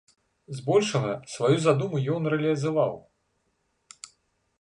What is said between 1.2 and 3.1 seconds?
сваю задуму ён рэалізаваў.